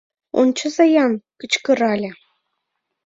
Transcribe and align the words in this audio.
—Ончыза-ян!— 0.41 1.13
кычкырале. 1.39 2.11